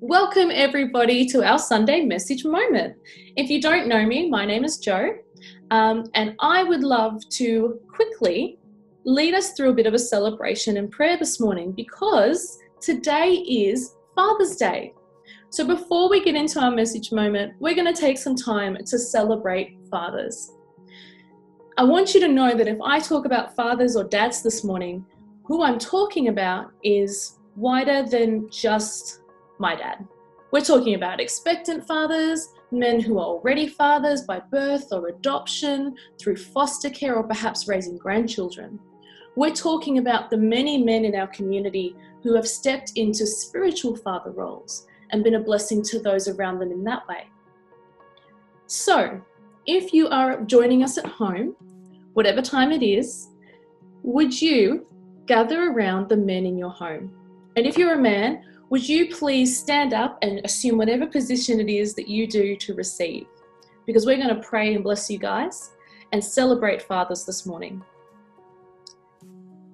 [0.00, 2.98] Welcome, everybody, to our Sunday message moment.
[3.34, 5.16] If you don't know me, my name is Joe,
[5.70, 8.58] um, and I would love to quickly
[9.06, 13.96] lead us through a bit of a celebration and prayer this morning because today is
[14.14, 14.92] Father's Day.
[15.48, 18.98] So, before we get into our message moment, we're going to take some time to
[18.98, 20.52] celebrate fathers.
[21.78, 25.06] I want you to know that if I talk about fathers or dads this morning,
[25.44, 29.20] who I'm talking about is wider than just
[29.58, 30.06] my dad.
[30.52, 36.36] We're talking about expectant fathers, men who are already fathers by birth or adoption, through
[36.36, 38.78] foster care, or perhaps raising grandchildren.
[39.34, 44.30] We're talking about the many men in our community who have stepped into spiritual father
[44.30, 47.28] roles and been a blessing to those around them in that way.
[48.66, 49.20] So,
[49.66, 51.54] if you are joining us at home,
[52.14, 53.28] whatever time it is,
[54.02, 54.86] would you
[55.26, 57.12] gather around the men in your home?
[57.56, 61.68] And if you're a man, would you please stand up and assume whatever position it
[61.68, 63.26] is that you do to receive?
[63.86, 65.70] Because we're going to pray and bless you guys
[66.12, 67.82] and celebrate fathers this morning.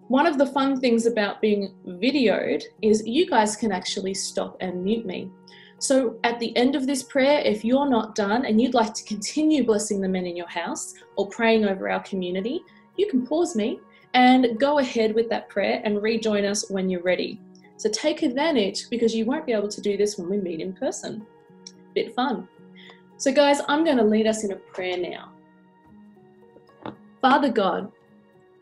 [0.09, 4.85] One of the fun things about being videoed is you guys can actually stop and
[4.85, 5.31] mute me.
[5.79, 9.05] So at the end of this prayer, if you're not done and you'd like to
[9.05, 12.63] continue blessing the men in your house or praying over our community,
[12.99, 13.81] you can pause me
[14.13, 17.41] and go ahead with that prayer and rejoin us when you're ready.
[17.83, 20.73] So take advantage because you won't be able to do this when we meet in
[20.73, 21.27] person.
[21.97, 22.47] Bit fun.
[23.17, 25.33] So, guys, I'm going to lead us in a prayer now.
[27.21, 27.91] Father God,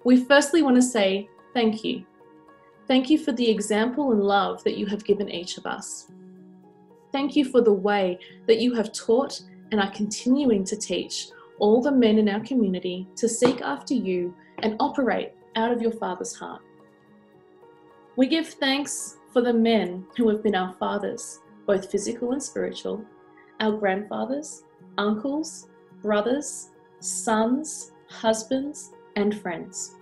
[0.05, 2.07] we firstly want to say Thank you.
[2.89, 6.11] Thank you for the example and love that you have given each of us.
[7.13, 9.39] Thank you for the way that you have taught
[9.71, 11.27] and are continuing to teach
[11.59, 15.93] all the men in our community to seek after you and operate out of your
[15.93, 16.63] Father's heart.
[18.21, 23.03] We give thanks for the men who have been our fathers, both physical and spiritual,
[23.61, 24.65] our grandfathers,
[24.99, 25.71] uncles,
[26.03, 29.95] brothers, sons, husbands, and friends.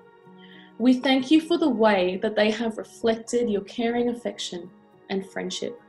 [0.81, 4.69] We thank you for the way that they have reflected your caring affection
[5.11, 5.81] and friendship.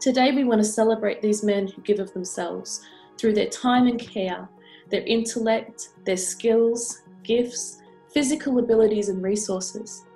[0.00, 2.80] Today, we want to celebrate these men who give of themselves
[3.18, 4.48] through their time and care,
[4.88, 7.82] their intellect, their skills, gifts,
[8.14, 10.06] physical abilities, and resources.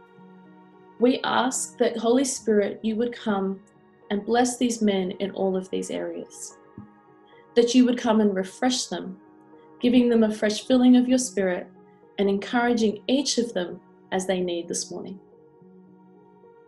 [1.01, 3.61] We ask that, Holy Spirit, you would come
[4.11, 6.57] and bless these men in all of these areas.
[7.55, 9.19] That you would come and refresh them,
[9.81, 11.69] giving them a fresh filling of your Spirit
[12.19, 15.21] and encouraging each of them as they need this morning.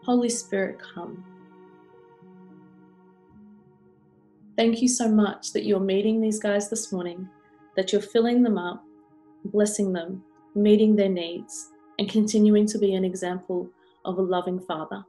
[0.05, 1.25] Holy Spirit, come.
[4.57, 7.29] Thank you so much that you're meeting these guys this morning,
[7.77, 8.85] that you're filling them up,
[9.47, 10.23] blessing them,
[10.55, 13.69] meeting their needs, and continuing to be an example
[14.05, 15.05] of a loving Father.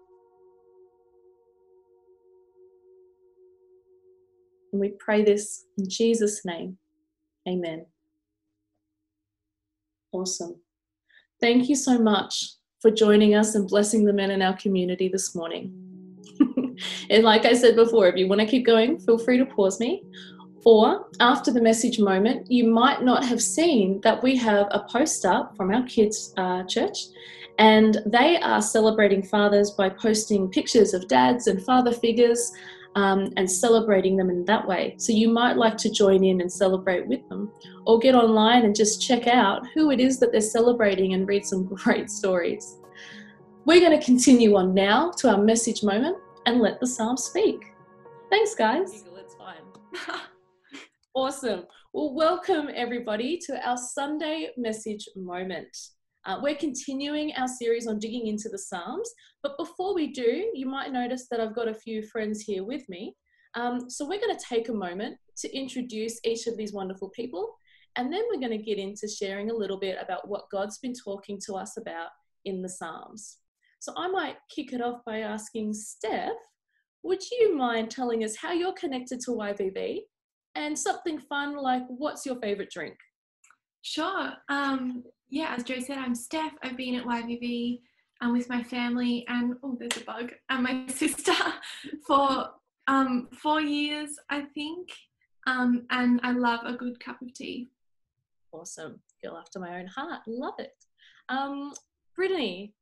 [4.71, 6.77] And we pray this in Jesus' name.
[7.47, 7.85] Amen.
[10.11, 10.61] Awesome.
[11.39, 15.35] Thank you so much for joining us and blessing the men in our community this
[15.35, 15.73] morning.
[17.09, 19.79] and like I said before, if you want to keep going, feel free to pause
[19.79, 20.03] me.
[20.63, 25.25] Or after the message moment, you might not have seen that we have a post
[25.25, 27.05] up from our kids' uh, church,
[27.57, 32.51] and they are celebrating fathers by posting pictures of dads and father figures
[32.95, 34.95] um, and celebrating them in that way.
[34.97, 37.51] So you might like to join in and celebrate with them,
[37.85, 41.45] or get online and just check out who it is that they're celebrating and read
[41.45, 42.77] some great stories.
[43.65, 47.73] We're going to continue on now to our message moment and let the psalm speak.
[48.29, 49.03] Thanks, guys.
[49.17, 50.19] It's fine.
[51.13, 51.63] awesome.
[51.93, 55.75] Well, welcome everybody to our Sunday message moment.
[56.25, 59.11] Uh, we're continuing our series on digging into the Psalms,
[59.43, 62.87] but before we do, you might notice that I've got a few friends here with
[62.87, 63.15] me.
[63.55, 67.55] Um, so we're going to take a moment to introduce each of these wonderful people,
[67.97, 70.93] and then we're going to get into sharing a little bit about what God's been
[70.93, 72.09] talking to us about
[72.45, 73.39] in the Psalms.
[73.79, 76.31] So I might kick it off by asking Steph,
[77.03, 80.01] would you mind telling us how you're connected to YVV
[80.55, 82.95] and something fun like what's your favorite drink?
[83.81, 84.33] Sure.
[84.49, 86.53] Um, yeah, as Joe said, I'm Steph.
[86.61, 87.79] I've been at YVV
[88.21, 91.33] um, with my family and, oh, there's a bug, and my sister
[92.05, 92.49] for
[92.87, 94.89] um, four years, I think.
[95.47, 97.69] Um, and I love a good cup of tea.
[98.51, 98.99] Awesome.
[99.23, 100.21] Girl after my own heart.
[100.27, 100.73] Love it.
[101.29, 101.73] Um,
[102.15, 102.73] Brittany,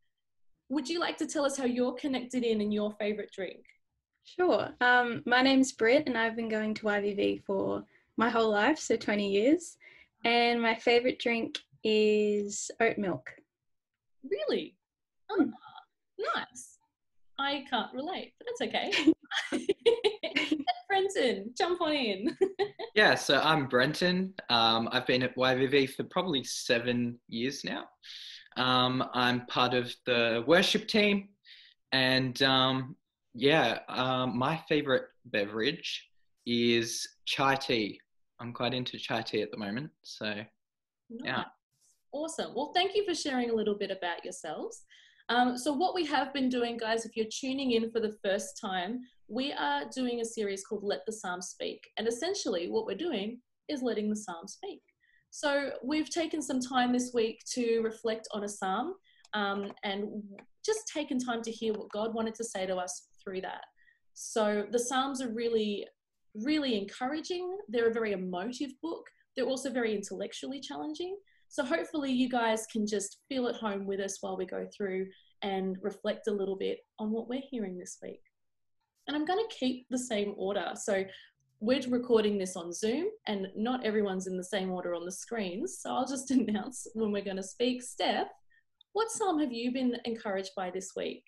[0.69, 3.63] would you like to tell us how you're connected in and your favourite drink?
[4.23, 4.69] Sure.
[4.81, 7.83] Um, my name's Britt, and I've been going to YVV for
[8.17, 9.77] my whole life, so 20 years.
[10.25, 13.31] And my favourite drink is oat milk.
[14.29, 14.75] Really?
[15.29, 15.51] Oh, mm.
[16.35, 16.77] nice.
[17.39, 19.13] I can't relate, but that's okay.
[20.89, 22.37] Brenton, jump on in.
[22.95, 24.33] yeah, so I'm Brenton.
[24.49, 27.85] Um, I've been at YVV for probably seven years now.
[28.57, 31.29] Um, I'm part of the worship team,
[31.91, 32.95] and um,
[33.33, 36.09] yeah, um, my favorite beverage
[36.45, 37.99] is chai tea.
[38.39, 40.45] I'm quite into chai tea at the moment, so nice.
[41.23, 41.43] yeah.
[42.11, 42.53] Awesome.
[42.55, 44.83] Well, thank you for sharing a little bit about yourselves.
[45.29, 48.59] Um, so, what we have been doing, guys, if you're tuning in for the first
[48.59, 51.87] time, we are doing a series called Let the Psalm Speak.
[51.97, 54.81] And essentially, what we're doing is letting the psalm speak.
[55.29, 58.95] So, we've taken some time this week to reflect on a psalm
[59.35, 60.23] um, and
[60.65, 63.65] just taken time to hear what God wanted to say to us through that.
[64.13, 65.87] So, the Psalms are really,
[66.33, 67.57] really encouraging.
[67.67, 69.05] They're a very emotive book,
[69.35, 71.17] they're also very intellectually challenging.
[71.47, 75.07] So hopefully you guys can just feel at home with us while we go through
[75.41, 78.21] and reflect a little bit on what we're hearing this week.
[79.07, 80.71] And I'm going to keep the same order.
[80.75, 81.03] So
[81.59, 85.79] we're recording this on Zoom and not everyone's in the same order on the screens.
[85.81, 87.81] So I'll just announce when we're going to speak.
[87.81, 88.27] Steph,
[88.93, 91.23] what psalm have you been encouraged by this week?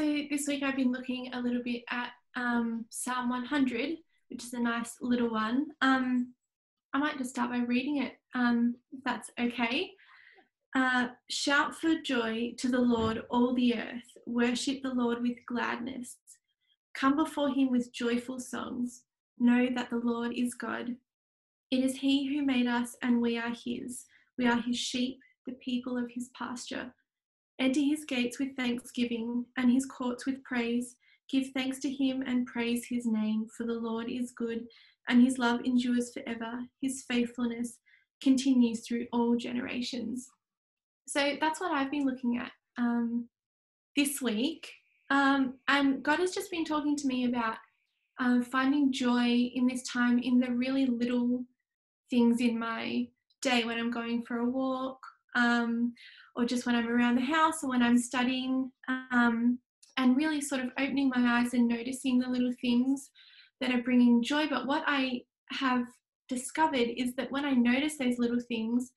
[0.00, 3.96] So this week I've been looking a little bit at um, Psalm 100,
[4.30, 5.66] which is a nice little one.
[5.80, 6.34] Um,
[6.94, 9.90] I might just start by reading it, um, if that's okay.
[10.76, 14.16] Uh, Shout for joy to the Lord, all the earth.
[14.24, 16.14] Worship the Lord with gladness.
[16.94, 19.02] Come before him with joyful songs.
[19.40, 20.94] Know that the Lord is God.
[21.72, 24.04] It is he who made us, and we are his.
[24.38, 26.94] We are his sheep, the people of his pasture.
[27.58, 30.96] Enter his gates with thanksgiving, and his courts with praise.
[31.30, 34.66] Give thanks to him and praise his name, for the Lord is good
[35.08, 36.60] and his love endures forever.
[36.80, 37.78] His faithfulness
[38.22, 40.28] continues through all generations.
[41.06, 43.26] So that's what I've been looking at um,
[43.96, 44.70] this week.
[45.10, 47.56] Um, and God has just been talking to me about
[48.20, 51.44] um, finding joy in this time in the really little
[52.10, 53.08] things in my
[53.40, 54.98] day when I'm going for a walk,
[55.34, 55.94] um,
[56.38, 59.58] or just when I'm around the house, or when I'm studying, um,
[59.96, 63.10] and really sort of opening my eyes and noticing the little things
[63.60, 64.46] that are bringing joy.
[64.48, 65.84] But what I have
[66.28, 68.92] discovered is that when I notice those little things,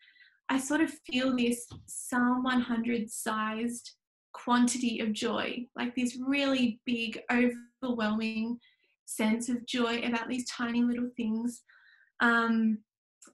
[0.49, 3.89] I sort of feel this Psalm 100 sized
[4.33, 8.59] quantity of joy, like this really big, overwhelming
[9.05, 11.63] sense of joy about these tiny little things.
[12.19, 12.77] Um,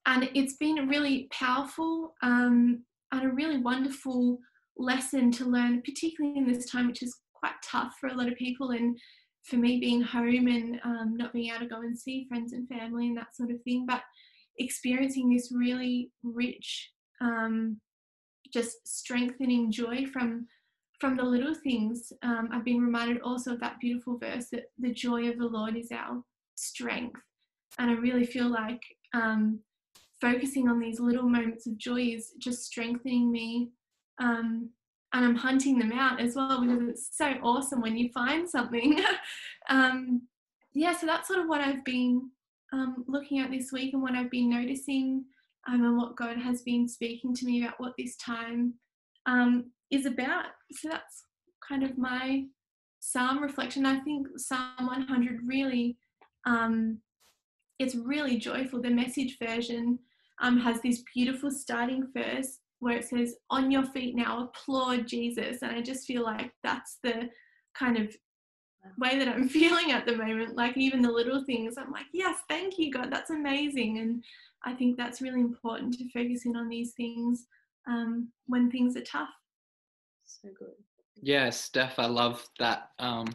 [0.06, 4.39] and it's been really powerful um, and a really wonderful
[4.77, 8.36] lesson to learn, particularly in this time, which is quite tough for a lot of
[8.36, 8.98] people and
[9.44, 12.68] for me being home and um, not being able to go and see friends and
[12.68, 14.01] family and that sort of thing, but
[14.57, 17.80] experiencing this really rich, um,
[18.54, 20.48] just strengthening joy from
[21.00, 22.12] from the little things.
[22.24, 25.77] Um, I've been reminded also of that beautiful verse that the joy of the Lord
[25.77, 26.24] is our
[26.56, 27.21] strength,
[27.77, 28.81] and I really feel like
[29.13, 29.59] um,
[30.22, 33.69] focusing on these little moments of joy is just strengthening me
[34.19, 34.69] um,
[35.14, 39.00] and I'm hunting them out as well because it's so awesome when you find something.
[39.69, 40.22] um,
[40.74, 42.30] yeah, so that's sort of what I've been
[42.74, 45.24] um, looking at this week and what I've been noticing
[45.68, 48.74] um, and what God has been speaking to me about what this time
[49.25, 50.46] um, is about.
[50.72, 51.24] So that's
[51.68, 52.44] kind of my
[53.00, 53.86] psalm reflection.
[53.86, 55.97] I think Psalm 100 really,
[56.45, 57.00] um,
[57.80, 58.81] it's really joyful.
[58.81, 60.00] The message version
[60.42, 65.62] um, has this beautiful starting verse where it says, On your feet now, applaud Jesus.
[65.62, 67.30] And I just feel like that's the
[67.76, 68.16] kind of
[68.98, 70.56] way that I'm feeling at the moment.
[70.56, 74.00] Like, even the little things, I'm like, Yes, thank you, God, that's amazing.
[74.00, 74.24] And
[74.66, 77.46] I think that's really important to focus in on these things
[77.88, 79.30] um, when things are tough.
[80.26, 80.74] So good.
[81.22, 82.90] Yeah, Steph, I love that.
[83.00, 83.28] Um,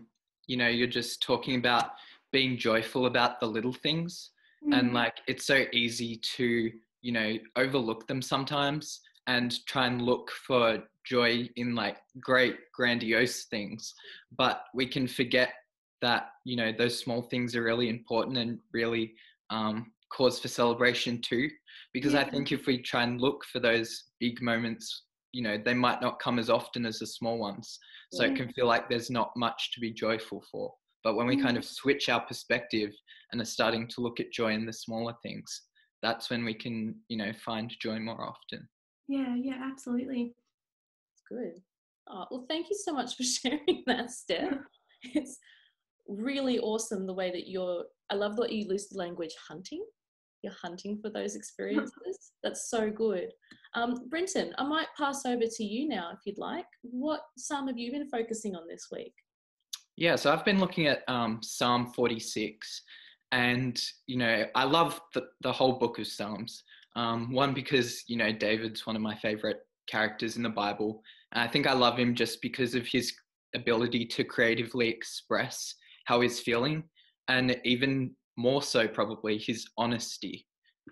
[0.47, 1.93] you know, you're just talking about
[2.33, 4.31] being joyful about the little things.
[4.69, 4.79] Mm.
[4.79, 6.71] And like, it's so easy to,
[7.03, 13.45] you know, overlook them sometimes and try and look for joy in like great grandiose
[13.45, 13.95] things
[14.37, 15.53] but we can forget
[16.01, 19.15] that you know those small things are really important and really
[19.51, 21.49] um, cause for celebration too
[21.93, 22.21] because yeah.
[22.21, 26.01] i think if we try and look for those big moments you know they might
[26.03, 27.79] not come as often as the small ones
[28.13, 28.31] so yeah.
[28.31, 30.73] it can feel like there's not much to be joyful for
[31.05, 31.69] but when we kind of mm.
[31.69, 32.91] switch our perspective
[33.33, 35.63] and are starting to look at joy in the smaller things
[36.03, 38.69] that's when we can you know find joy more often
[39.09, 40.35] yeah, yeah, absolutely.
[41.13, 41.63] It's good.
[42.09, 44.55] Oh, well, thank you so much for sharing that, Steph.
[45.03, 45.39] it's
[46.09, 47.85] really awesome the way that you're.
[48.11, 49.85] I love that you use the language hunting.
[50.43, 52.33] you're hunting for those experiences.
[52.43, 53.33] That's so good.
[53.75, 56.67] Um, Brenton, I might pass over to you now if you'd like.
[56.83, 59.15] What psalm have you been focusing on this week?
[60.03, 62.83] Yeah, so I've been looking at um, Psalm 46,
[63.31, 66.65] and you know, I love the, the whole book of Psalms.
[66.97, 71.05] Um, one, because you know, David's one of my favorite characters in the Bible.
[71.31, 73.13] And I think I love him just because of his
[73.55, 75.73] ability to creatively express
[76.07, 76.83] how he's feeling,
[77.29, 80.49] and even more so, probably his honesty.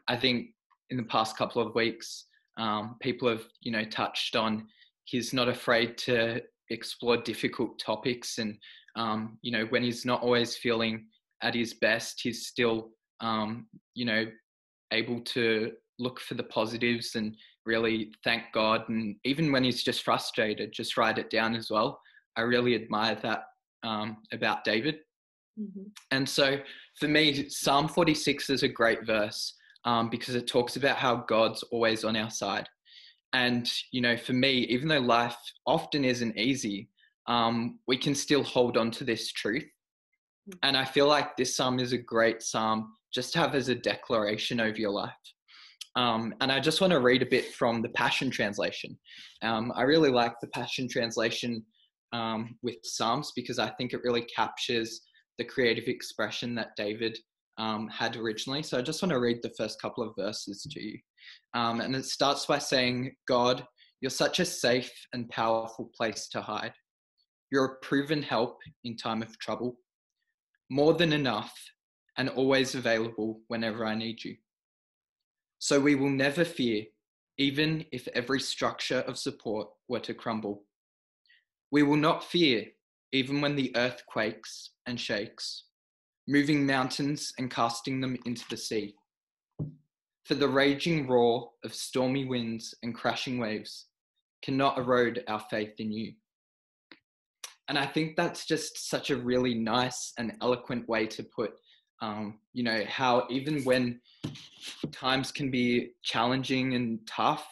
[0.06, 0.50] I think
[0.90, 2.26] in the past couple of weeks,
[2.58, 4.68] um, people have, you know, touched on
[5.02, 8.56] he's not afraid to explore difficult topics, and
[8.96, 11.06] um, you know, when he's not always feeling
[11.42, 14.26] at his best, he's still, um, you know,
[14.92, 18.88] able to look for the positives and really thank God.
[18.88, 22.00] And even when he's just frustrated, just write it down as well.
[22.36, 23.44] I really admire that
[23.82, 24.96] um, about David.
[25.58, 25.84] Mm-hmm.
[26.10, 26.58] And so
[26.98, 29.54] for me, Psalm 46 is a great verse
[29.84, 32.68] um, because it talks about how God's always on our side.
[33.32, 36.88] And, you know, for me, even though life often isn't easy,
[37.26, 39.66] um, we can still hold on to this truth.
[40.48, 40.58] Mm.
[40.62, 43.74] And I feel like this psalm is a great psalm just to have as a
[43.74, 45.12] declaration over your life.
[45.96, 48.96] Um, and I just want to read a bit from the Passion Translation.
[49.42, 51.64] Um, I really like the Passion Translation
[52.12, 55.00] um, with Psalms because I think it really captures
[55.38, 57.18] the creative expression that David
[57.58, 58.62] um, had originally.
[58.62, 60.98] So I just want to read the first couple of verses to you.
[61.54, 63.66] Um, and it starts by saying, God,
[64.00, 66.72] you're such a safe and powerful place to hide.
[67.50, 69.76] You're a proven help in time of trouble,
[70.70, 71.52] more than enough,
[72.16, 74.36] and always available whenever I need you.
[75.58, 76.84] So we will never fear,
[77.38, 80.64] even if every structure of support were to crumble.
[81.70, 82.66] We will not fear,
[83.12, 85.64] even when the earth quakes and shakes,
[86.28, 88.94] moving mountains and casting them into the sea.
[90.24, 93.86] For the raging roar of stormy winds and crashing waves
[94.42, 96.12] cannot erode our faith in you.
[97.70, 101.52] And I think that's just such a really nice and eloquent way to put
[102.02, 104.00] um, you know how even when
[104.90, 107.46] times can be challenging and tough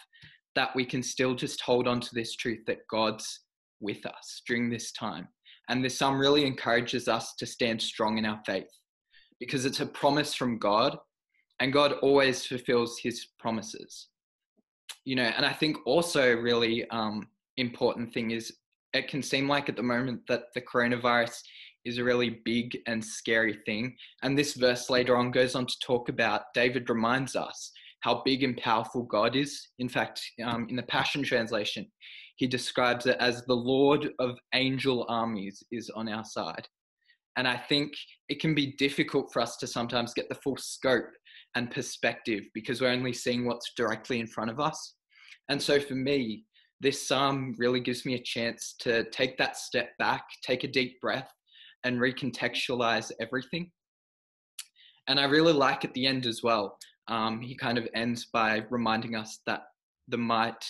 [0.56, 3.42] that we can still just hold on to this truth that god's
[3.80, 5.28] with us during this time.
[5.68, 8.72] And this psalm really encourages us to stand strong in our faith
[9.38, 10.98] because it's a promise from god
[11.60, 14.08] and god always fulfills his promises.
[15.04, 18.52] You know and i think also really um, important thing is
[18.98, 21.40] it can seem like at the moment that the coronavirus
[21.84, 23.96] is a really big and scary thing.
[24.22, 28.42] And this verse later on goes on to talk about, David reminds us how big
[28.42, 29.68] and powerful God is.
[29.78, 31.86] In fact, um, in the Passion Translation,
[32.36, 36.68] he describes it as the Lord of angel armies is on our side.
[37.36, 37.92] And I think
[38.28, 41.10] it can be difficult for us to sometimes get the full scope
[41.54, 44.94] and perspective because we're only seeing what's directly in front of us.
[45.48, 46.44] And so for me,
[46.80, 51.00] this psalm really gives me a chance to take that step back, take a deep
[51.00, 51.30] breath,
[51.84, 53.70] and recontextualize everything.
[55.08, 58.64] And I really like at the end as well, um, he kind of ends by
[58.70, 59.62] reminding us that
[60.08, 60.64] the might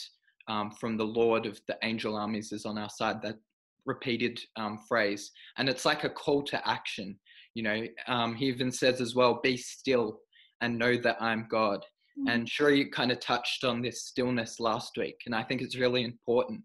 [0.48, 3.36] um, from the Lord of the angel armies is on our side, that
[3.84, 5.30] repeated um, phrase.
[5.58, 7.18] And it's like a call to action.
[7.54, 10.20] You know, um, he even says as well, be still
[10.60, 11.84] and know that I'm God.
[12.18, 12.28] Mm-hmm.
[12.28, 15.16] And sure, you kind of touched on this stillness last week.
[15.26, 16.62] And I think it's really important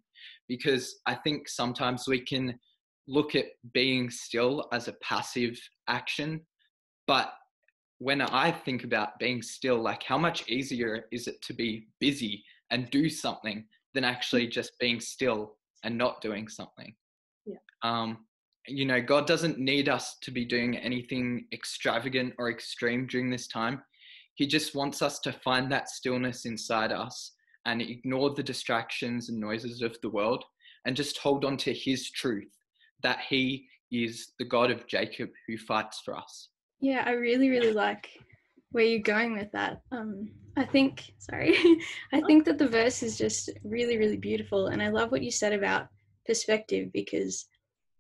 [0.47, 2.59] because I think sometimes we can
[3.07, 6.41] look at being still as a passive action.
[7.07, 7.33] But
[7.99, 12.43] when I think about being still, like how much easier is it to be busy
[12.71, 16.93] and do something than actually just being still and not doing something?
[17.45, 17.57] Yeah.
[17.83, 18.25] Um,
[18.67, 23.47] you know, God doesn't need us to be doing anything extravagant or extreme during this
[23.47, 23.81] time.
[24.35, 27.33] He just wants us to find that stillness inside us
[27.65, 30.43] and ignore the distractions and noises of the world
[30.85, 32.51] and just hold on to His truth
[33.03, 36.49] that he is the God of Jacob who fights for us.
[36.79, 38.09] Yeah, I really, really like
[38.71, 39.81] where you're going with that.
[39.91, 41.55] Um, I think, sorry,
[42.13, 44.67] I think that the verse is just really, really beautiful.
[44.67, 45.87] And I love what you said about
[46.25, 47.45] perspective because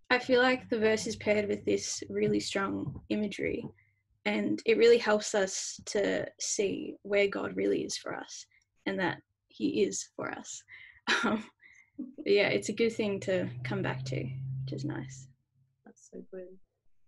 [0.09, 3.65] I feel like the verse is paired with this really strong imagery
[4.25, 8.45] and it really helps us to see where God really is for us
[8.85, 10.63] and that He is for us.
[11.25, 11.43] Um,
[12.25, 14.27] yeah, it's a good thing to come back to
[14.63, 15.27] which is nice.
[15.85, 16.47] That's so good.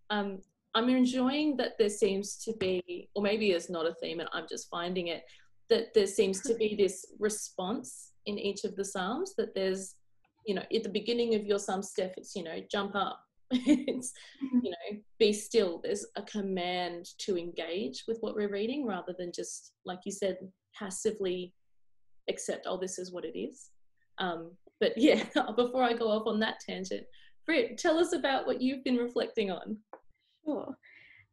[0.09, 0.39] Um,
[0.73, 4.45] I'm enjoying that there seems to be, or maybe it's not a theme and I'm
[4.49, 5.23] just finding it,
[5.69, 9.95] that there seems to be this response in each of the Psalms that there's,
[10.45, 13.19] you know, at the beginning of your Psalm, Steph, it's, you know, jump up,
[13.67, 15.79] it's you know be still.
[15.83, 20.37] There's a command to engage with what we're reading rather than just like you said
[20.77, 21.53] passively
[22.29, 23.69] accept oh this is what it is.
[24.17, 25.23] Um, but yeah
[25.55, 27.05] before i go off on that tangent
[27.45, 29.77] Britt, tell us about what you've been reflecting on.
[30.43, 30.75] Sure.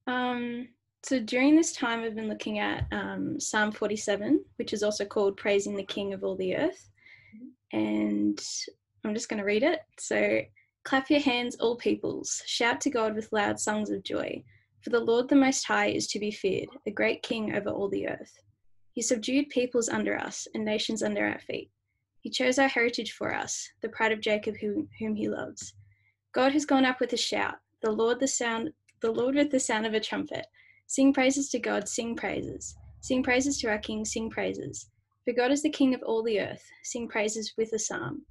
[0.07, 0.69] Um,
[1.05, 5.37] so during this time i've been looking at um, psalm 47 which is also called
[5.37, 6.91] praising the king of all the earth.
[7.35, 7.79] Mm-hmm.
[7.79, 8.41] and
[9.05, 9.81] i'm just going to read it.
[9.99, 10.41] So
[10.85, 12.43] Clap your hands, all peoples.
[12.47, 14.43] Shout to God with loud songs of joy.
[14.81, 17.89] For the Lord the Most High is to be feared, a great king over all
[17.89, 18.33] the earth.
[18.93, 21.71] He subdued peoples under us and nations under our feet.
[22.21, 25.75] He chose our heritage for us, the pride of Jacob whom, whom he loves.
[26.33, 28.73] God has gone up with a shout, the Lord the sound
[29.03, 30.47] the Lord with the sound of a trumpet.
[30.87, 32.77] Sing praises to God, sing praises.
[33.01, 34.89] Sing praises to our King, sing praises.
[35.25, 36.65] For God is the King of all the earth.
[36.85, 38.23] Sing praises with a psalm.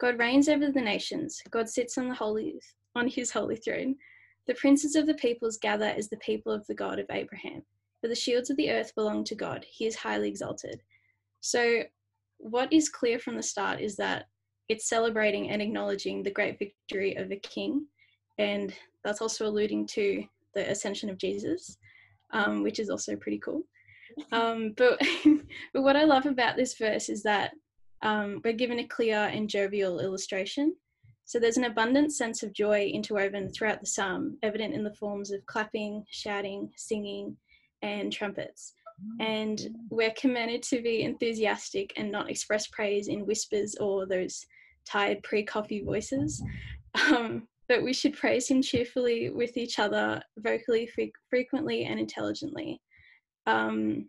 [0.00, 1.40] God reigns over the nations.
[1.50, 2.56] God sits on the holy
[2.94, 3.96] on his holy throne.
[4.46, 7.62] The princes of the peoples gather as the people of the God of Abraham.
[8.00, 9.64] For the shields of the earth belong to God.
[9.68, 10.82] He is highly exalted.
[11.40, 11.82] So
[12.38, 14.26] what is clear from the start is that
[14.68, 17.86] it's celebrating and acknowledging the great victory of a king.
[18.38, 21.76] And that's also alluding to the ascension of Jesus,
[22.32, 23.62] um, which is also pretty cool.
[24.32, 25.00] Um, but,
[25.72, 27.52] but what I love about this verse is that
[28.02, 30.74] um, we're given a clear and jovial illustration.
[31.24, 35.30] So there's an abundant sense of joy interwoven throughout the psalm, evident in the forms
[35.30, 37.36] of clapping, shouting, singing,
[37.80, 38.74] and trumpets.
[39.20, 44.44] And we're commanded to be enthusiastic and not express praise in whispers or those
[44.84, 46.42] tired pre coffee voices.
[47.08, 52.80] Um, but we should praise Him cheerfully with each other, vocally, fre- frequently, and intelligently.
[53.46, 54.08] Um,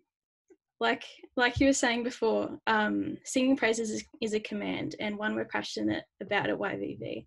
[0.83, 1.05] like
[1.37, 5.45] like you were saying before, um, singing praises is, is, a command and one we're
[5.45, 7.25] passionate about at YVV.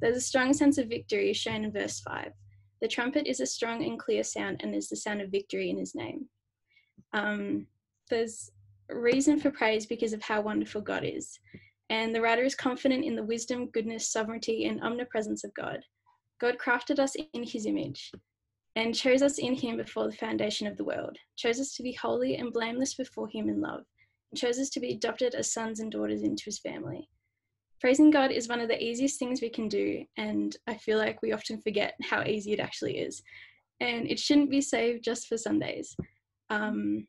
[0.00, 2.30] There's a strong sense of victory shown in verse 5.
[2.82, 5.78] The trumpet is a strong and clear sound and is the sound of victory in
[5.78, 6.26] his name.
[7.14, 7.66] Um,
[8.10, 8.50] there's
[8.90, 11.40] reason for praise because of how wonderful God is.
[11.88, 15.78] And the writer is confident in the wisdom, goodness, sovereignty, and omnipresence of God.
[16.42, 18.12] God crafted us in his image
[18.76, 21.92] and chose us in him before the foundation of the world, chose us to be
[21.92, 23.84] holy and blameless before him in love,
[24.30, 27.08] and chose us to be adopted as sons and daughters into his family.
[27.80, 31.20] Praising God is one of the easiest things we can do, and I feel like
[31.20, 33.22] we often forget how easy it actually is.
[33.80, 35.96] And it shouldn't be saved just for Sundays.
[36.48, 37.06] Um,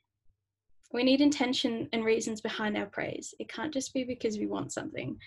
[0.92, 3.34] we need intention and reasons behind our praise.
[3.40, 5.18] It can't just be because we want something.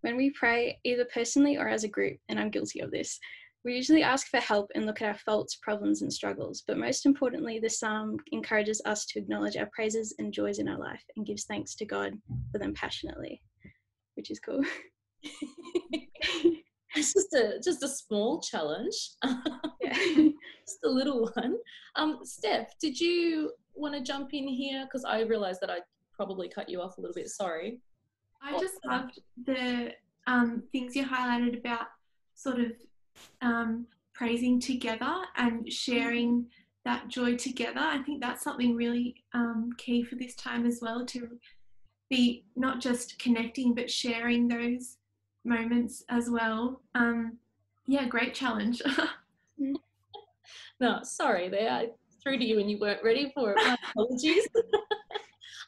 [0.00, 3.18] When we pray, either personally or as a group, and I'm guilty of this,
[3.64, 7.06] we usually ask for help and look at our faults, problems, and struggles, but most
[7.06, 11.26] importantly, the psalm encourages us to acknowledge our praises and joys in our life and
[11.26, 12.12] gives thanks to God
[12.52, 13.40] for them passionately,
[14.16, 14.62] which is cool.
[16.94, 18.94] it's just a just a small challenge.
[19.80, 19.92] yeah.
[20.66, 21.56] just a little one.
[21.96, 24.84] Um, Steph, did you want to jump in here?
[24.84, 25.78] Because I realised that I
[26.12, 27.28] probably cut you off a little bit.
[27.30, 27.80] Sorry.
[28.42, 29.92] I just loved the
[30.26, 31.86] um, things you highlighted about
[32.34, 32.72] sort of
[33.42, 36.46] um, praising together and sharing
[36.84, 37.80] that joy together.
[37.80, 41.38] I think that's something really um, key for this time as well to
[42.10, 44.98] be not just connecting but sharing those
[45.44, 46.82] moments as well.
[46.94, 47.38] Um,
[47.86, 48.82] yeah, great challenge.
[50.80, 51.88] no, sorry, there I
[52.22, 53.56] threw to you and you weren't ready for it.
[53.56, 54.46] My apologies.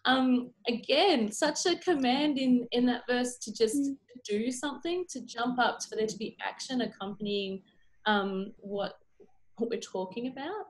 [0.07, 3.97] um, again, such a command in in that verse to just mm.
[4.25, 7.63] do something, to jump up, for there to be action accompanying
[8.07, 8.95] um, what
[9.57, 10.67] what we're talking about.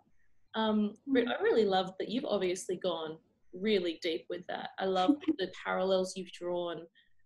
[0.54, 1.28] Um, mm.
[1.28, 3.18] I really love that you've obviously gone
[3.52, 4.70] really deep with that.
[4.78, 6.82] I love the parallels you've drawn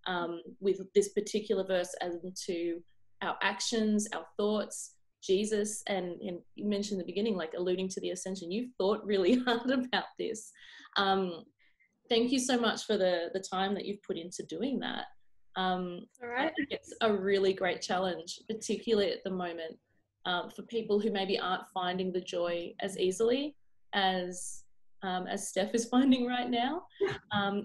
[0.06, 2.82] um, with this particular verse as to
[3.22, 8.00] our actions, our thoughts, Jesus, and, and, you mentioned in the beginning, like alluding to
[8.00, 8.50] the ascension.
[8.50, 10.50] You've thought really hard about this.
[10.96, 11.44] Um,
[12.10, 15.04] thank you so much for the the time that you've put into doing that.
[15.56, 16.50] Um, All right.
[16.50, 19.76] I think it's a really great challenge, particularly at the moment,
[20.26, 23.56] um, for people who maybe aren't finding the joy as easily
[23.94, 24.64] as
[25.02, 26.82] um, as Steph is finding right now,
[27.32, 27.62] um,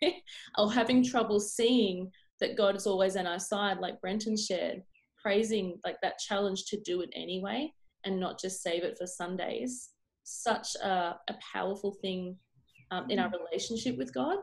[0.58, 4.82] or having trouble seeing that God is always on our side, like Brenton shared,
[5.22, 7.70] praising like that challenge to do it anyway
[8.04, 9.90] and not just save it for Sundays.
[10.24, 12.36] Such a, a powerful thing
[12.90, 13.44] um, in our mm-hmm.
[13.44, 14.38] relationship with God.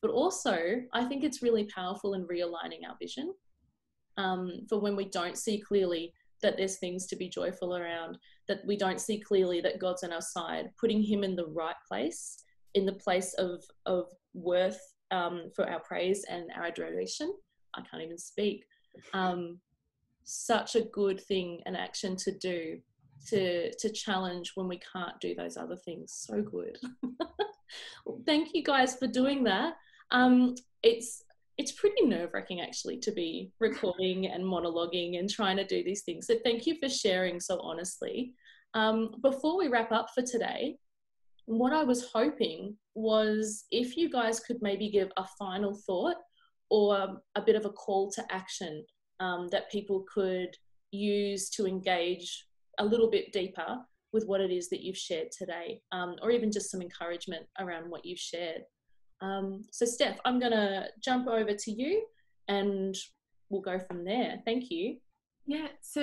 [0.00, 3.32] But also, I think it's really powerful in realigning our vision
[4.16, 6.12] um, for when we don't see clearly
[6.42, 10.12] that there's things to be joyful around, that we don't see clearly that God's on
[10.12, 12.42] our side, putting Him in the right place,
[12.74, 14.80] in the place of, of worth
[15.12, 17.32] um, for our praise and our adoration.
[17.74, 18.64] I can't even speak.
[19.14, 19.60] Um,
[20.24, 22.78] such a good thing and action to do
[23.28, 26.12] to to challenge when we can't do those other things.
[26.26, 26.76] So good.
[28.04, 29.74] well, thank you guys for doing that.
[30.10, 31.22] Um, it's
[31.58, 36.02] it's pretty nerve wracking actually to be recording and monologuing and trying to do these
[36.02, 36.26] things.
[36.26, 38.32] So thank you for sharing so honestly.
[38.74, 40.76] Um, before we wrap up for today,
[41.44, 46.16] what I was hoping was if you guys could maybe give a final thought
[46.70, 48.84] or a bit of a call to action
[49.20, 50.56] um, that people could
[50.90, 52.46] use to engage
[52.78, 53.78] a little bit deeper
[54.12, 57.90] with what it is that you've shared today, um, or even just some encouragement around
[57.90, 58.62] what you've shared.
[59.20, 62.04] Um, so, Steph, I'm going to jump over to you
[62.48, 62.94] and
[63.48, 64.40] we'll go from there.
[64.44, 64.96] Thank you.
[65.46, 66.02] Yeah, so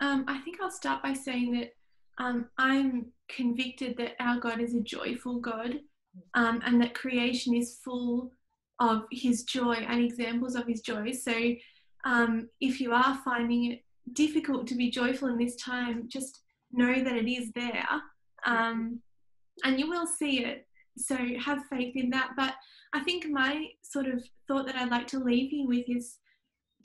[0.00, 1.72] um, I think I'll start by saying that
[2.18, 5.80] um, I'm convicted that our God is a joyful God
[6.34, 8.32] um, and that creation is full
[8.78, 11.12] of His joy and examples of His joy.
[11.12, 11.54] So,
[12.04, 16.40] um, if you are finding it difficult to be joyful in this time, just
[16.72, 17.86] know that it is there
[18.46, 19.00] um,
[19.64, 20.66] and you will see it.
[20.96, 22.30] So have faith in that.
[22.36, 22.54] But
[22.92, 26.18] I think my sort of thought that I'd like to leave you with is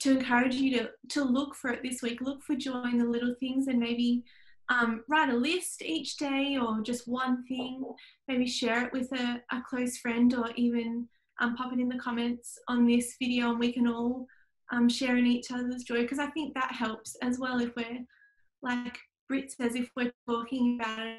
[0.00, 2.20] to encourage you to, to look for it this week.
[2.20, 4.22] Look for joy in the little things and maybe
[4.68, 7.82] um, write a list each day or just one thing.
[8.28, 11.08] Maybe share it with a, a close friend or even
[11.40, 14.26] um, pop it in the comments on this video and we can all
[14.72, 18.04] um, sharing each other's joy because I think that helps as well if we're
[18.62, 21.18] like Britt says if we're talking about it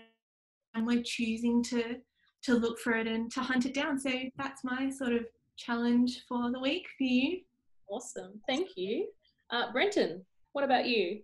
[0.74, 1.98] and we're choosing to
[2.43, 4.00] to look for it and to hunt it down.
[4.00, 5.26] So that's my sort of
[5.58, 7.41] challenge for the week for you.
[7.89, 9.08] Awesome, thank you,
[9.50, 10.24] uh, Brenton.
[10.54, 11.22] What about you?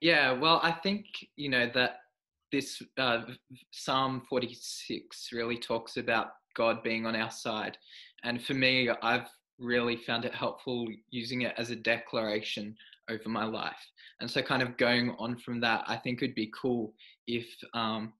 [0.00, 2.00] Yeah, well, I think you know that
[2.52, 3.22] this uh,
[3.72, 7.78] Psalm 46 really talks about God being on our side,
[8.24, 12.76] and for me, I've really found it helpful using it as a declaration
[13.08, 13.78] over my life.
[14.20, 16.94] And so, kind of going on from that, I think it'd be cool
[17.26, 18.12] if um,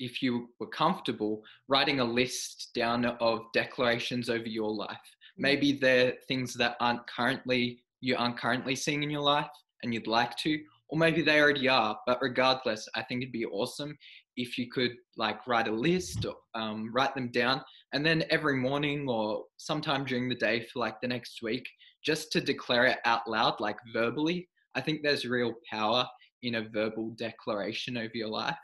[0.00, 4.90] if you were comfortable writing a list down of declarations over your life.
[4.90, 5.42] Mm.
[5.42, 9.50] Maybe they're things that aren't currently you aren't currently seeing in your life
[9.82, 11.98] and you'd like to, or maybe they already are.
[12.06, 13.96] But regardless, I think it'd be awesome
[14.36, 18.56] if you could like write a list, or, um, write them down, and then every
[18.56, 21.68] morning or sometime during the day for like the next week,
[22.04, 24.48] just to declare it out loud, like verbally.
[24.74, 26.06] I think there's real power
[26.42, 28.56] in a verbal declaration over your life,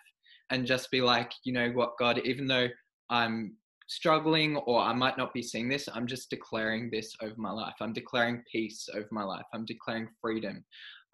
[0.51, 2.69] and just be like, you know what, God, even though
[3.11, 3.57] I'm
[3.89, 7.75] struggling or I might not be seeing this, I'm just declaring this over my life.
[7.81, 9.45] I'm declaring peace over my life.
[9.53, 10.65] I'm declaring freedom.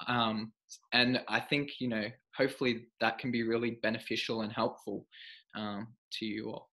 [0.07, 0.53] Um,
[0.93, 2.07] and I think, you know,
[2.37, 5.07] hopefully that can be really beneficial and helpful
[5.55, 6.71] um, to you all.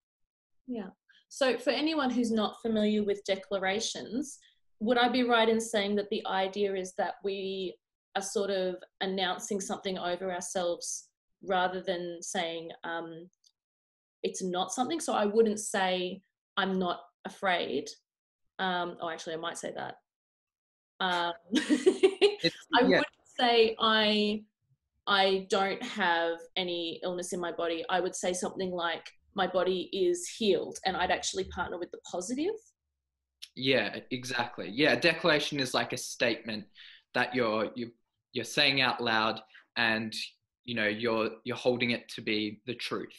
[0.68, 0.90] Yeah.
[1.30, 4.40] So, for anyone who's not familiar with declarations,
[4.80, 7.76] would I be right in saying that the idea is that we
[8.15, 11.10] are sort of announcing something over ourselves
[11.44, 13.30] rather than saying um,
[14.24, 15.00] it's not something?
[15.00, 16.22] So, I wouldn't say
[16.58, 17.89] I'm not afraid.
[18.58, 19.96] Um, oh, actually, I might say that.
[21.00, 22.98] Um, I yeah.
[22.98, 23.06] would
[23.39, 24.44] say I
[25.08, 29.89] I don't have any illness in my body, I would say something like my body
[29.92, 32.54] is healed, and I'd actually partner with the positive.
[33.60, 34.69] Yeah, exactly.
[34.74, 36.63] Yeah, declaration is like a statement
[37.13, 37.91] that you're you
[38.32, 39.41] you're saying out loud,
[39.76, 40.15] and
[40.63, 43.13] you know you're you're holding it to be the truth.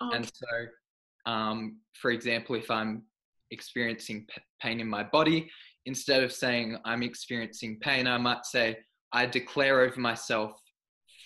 [0.00, 3.04] Oh, and so, um, for example, if I'm
[3.52, 5.48] experiencing p- pain in my body,
[5.86, 8.76] instead of saying I'm experiencing pain, I might say
[9.12, 10.60] I declare over myself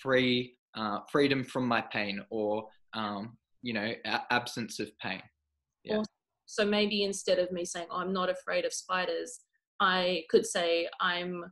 [0.02, 5.22] free uh, freedom from my pain or um, you know a- absence of pain.
[5.84, 6.02] Yeah.
[6.48, 9.40] So maybe instead of me saying oh, I'm not afraid of spiders,
[9.80, 11.44] I could say I'm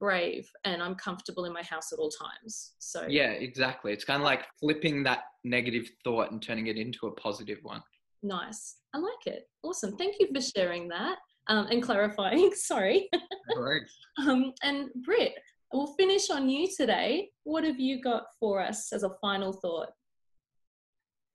[0.00, 2.72] brave and I'm comfortable in my house at all times.
[2.80, 3.92] So yeah, exactly.
[3.92, 7.80] It's kind of like flipping that negative thought and turning it into a positive one.
[8.24, 8.76] Nice.
[8.92, 9.44] I like it.
[9.62, 9.96] Awesome.
[9.96, 12.52] Thank you for sharing that um, and clarifying.
[12.54, 13.08] Sorry.
[13.56, 13.82] Right.
[14.26, 15.34] um, and Britt,
[15.72, 17.30] we'll finish on you today.
[17.44, 19.90] What have you got for us as a final thought?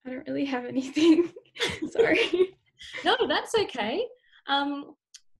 [0.05, 1.31] I don't really have anything.
[1.91, 2.55] Sorry.
[3.05, 4.03] No, that's okay.
[4.47, 4.95] Um,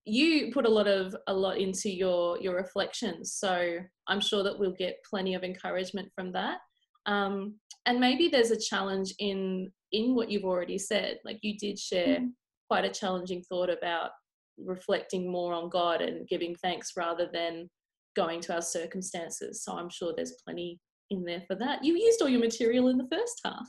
[0.05, 4.57] you put a lot of a lot into your your reflections, so I'm sure that
[4.57, 6.59] we'll get plenty of encouragement from that.
[7.05, 11.19] Um, and maybe there's a challenge in in what you've already said.
[11.25, 12.29] Like you did share mm.
[12.69, 14.11] quite a challenging thought about
[14.57, 17.69] reflecting more on God and giving thanks rather than
[18.15, 19.63] going to our circumstances.
[19.63, 21.83] So I'm sure there's plenty in there for that.
[21.83, 23.67] You used all your material in the first half.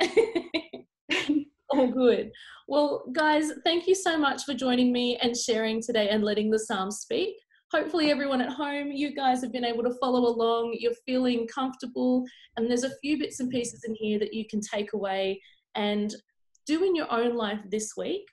[1.94, 2.30] good.
[2.68, 6.58] Well, guys, thank you so much for joining me and sharing today and letting the
[6.58, 7.36] Psalms speak.
[7.70, 10.76] hopefully, everyone at home, you guys have been able to follow along.
[10.78, 12.24] You're feeling comfortable,
[12.56, 15.40] and there's a few bits and pieces in here that you can take away
[15.74, 16.14] and
[16.66, 18.24] do in your own life this week.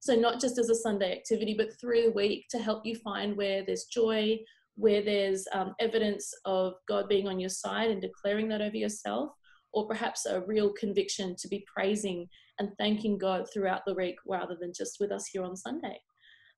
[0.00, 3.36] So, not just as a Sunday activity, but through the week to help you find
[3.36, 4.38] where there's joy,
[4.76, 9.30] where there's um, evidence of God being on your side and declaring that over yourself,
[9.72, 14.56] or perhaps a real conviction to be praising and thanking God throughout the week rather
[14.60, 15.98] than just with us here on Sunday.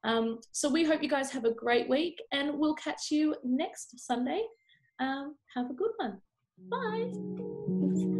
[0.04, 3.98] Um, so we hope you guys have a great week and we'll catch you next
[3.98, 4.42] Sunday.
[5.00, 6.20] Um, have a good one.
[6.70, 8.12] Bye.